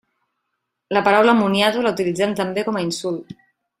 La 0.95 1.03
paraula 1.07 1.35
moniato 1.41 1.83
la 1.85 1.93
utilitzem 1.99 2.33
també 2.41 2.65
com 2.71 2.81
a 2.81 2.85
insult. 2.87 3.37